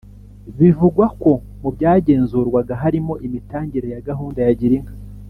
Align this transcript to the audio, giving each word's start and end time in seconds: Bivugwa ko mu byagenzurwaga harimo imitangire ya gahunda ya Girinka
Bivugwa 0.59 1.05
ko 1.21 1.31
mu 1.61 1.69
byagenzurwaga 1.75 2.73
harimo 2.83 3.13
imitangire 3.25 3.87
ya 3.93 4.03
gahunda 4.07 4.39
ya 4.47 4.53
Girinka 4.61 4.93